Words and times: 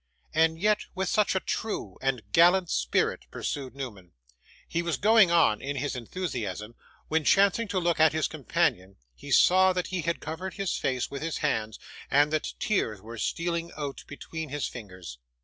'And 0.33 0.59
yet 0.59 0.79
with 0.95 1.09
such 1.09 1.35
a 1.35 1.39
true 1.39 1.99
and 2.01 2.23
gallant 2.31 2.71
spirit,' 2.71 3.27
pursued 3.29 3.75
Newman. 3.75 4.13
He 4.67 4.81
was 4.81 4.97
going 4.97 5.29
on, 5.29 5.61
in 5.61 5.75
his 5.75 5.95
enthusiasm, 5.95 6.73
when, 7.07 7.23
chancing 7.23 7.67
to 7.67 7.77
look 7.77 7.99
at 7.99 8.11
his 8.11 8.27
companion, 8.27 8.95
he 9.13 9.29
saw 9.29 9.73
that 9.73 9.87
he 9.89 10.01
had 10.01 10.19
covered 10.19 10.55
his 10.55 10.75
face 10.75 11.11
with 11.11 11.21
his 11.21 11.37
hands, 11.45 11.77
and 12.09 12.33
that 12.33 12.53
tears 12.57 12.99
were 12.99 13.19
stealing 13.19 13.69
out 13.77 14.03
between 14.07 14.49
his 14.49 14.67
fingers. 14.67 15.19